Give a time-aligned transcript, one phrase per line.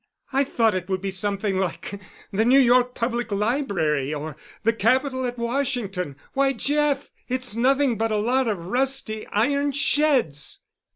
[0.33, 2.01] I thought it would be something like
[2.31, 6.15] the New York Public Library or the Capitol at Washington!
[6.33, 10.61] Why, Jeff, it's nothing but a lot of rusty iron sheds!"